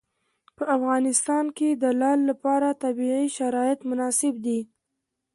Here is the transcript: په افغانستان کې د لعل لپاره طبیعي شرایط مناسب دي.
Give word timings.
په 0.57 0.63
افغانستان 0.75 1.45
کې 1.57 1.69
د 1.83 1.85
لعل 1.99 2.21
لپاره 2.31 2.79
طبیعي 2.83 3.27
شرایط 3.37 3.79
مناسب 3.89 4.33
دي. 4.45 4.59